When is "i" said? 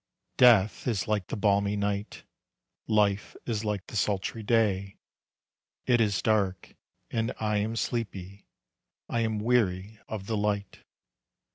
7.39-7.57, 9.07-9.19